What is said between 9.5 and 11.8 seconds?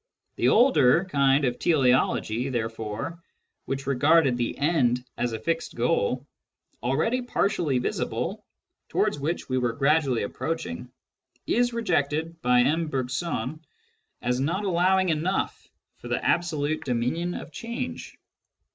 were gradually approaching, is